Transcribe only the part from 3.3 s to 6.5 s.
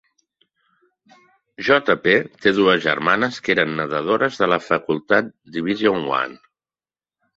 que eren nedadores de la facultat Division One.